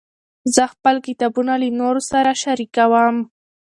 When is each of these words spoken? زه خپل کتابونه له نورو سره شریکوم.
زه 0.55 0.63
خپل 0.73 0.95
کتابونه 1.07 1.53
له 1.61 1.69
نورو 1.79 2.01
سره 2.11 2.31
شریکوم. 2.43 3.15